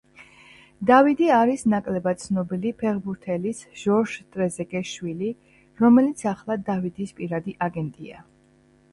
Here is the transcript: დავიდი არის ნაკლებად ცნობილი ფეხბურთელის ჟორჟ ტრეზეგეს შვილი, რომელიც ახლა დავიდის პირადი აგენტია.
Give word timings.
დავიდი 0.89 1.25
არის 1.39 1.63
ნაკლებად 1.73 2.21
ცნობილი 2.21 2.71
ფეხბურთელის 2.79 3.59
ჟორჟ 3.81 4.15
ტრეზეგეს 4.35 4.93
შვილი, 4.93 5.29
რომელიც 5.83 6.23
ახლა 6.31 6.57
დავიდის 6.71 7.13
პირადი 7.21 7.55
აგენტია. 7.67 8.25